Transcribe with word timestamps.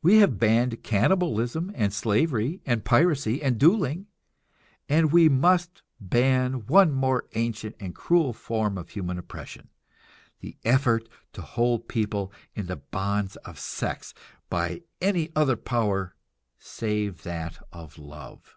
We 0.00 0.16
have 0.20 0.38
banned 0.38 0.82
cannibalism 0.82 1.70
and 1.74 1.92
slavery 1.92 2.62
and 2.64 2.86
piracy 2.86 3.42
and 3.42 3.58
duelling, 3.58 4.06
and 4.88 5.12
we 5.12 5.28
must 5.28 5.82
ban 6.00 6.64
one 6.66 6.90
more 6.90 7.26
ancient 7.34 7.76
and 7.78 7.94
cruel 7.94 8.32
form 8.32 8.78
of 8.78 8.88
human 8.88 9.18
oppression, 9.18 9.68
the 10.40 10.56
effort 10.64 11.06
to 11.34 11.42
hold 11.42 11.86
people 11.86 12.32
in 12.54 12.64
the 12.64 12.76
bonds 12.76 13.36
of 13.44 13.58
sex 13.58 14.14
by 14.48 14.80
any 15.02 15.30
other 15.36 15.54
power 15.54 16.14
save 16.58 17.22
that 17.24 17.58
of 17.70 17.98
love. 17.98 18.56